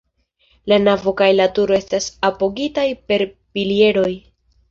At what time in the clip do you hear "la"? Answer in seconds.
0.71-0.77, 1.33-1.45